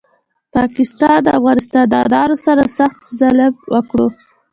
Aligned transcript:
پاکستاد 0.55 1.19
د 1.23 1.27
افغانستان 1.39 1.85
دانارو 1.93 2.35
سره 2.45 2.63
سخت 2.77 3.01
ظلم 3.17 3.53
وکړو 3.73 4.07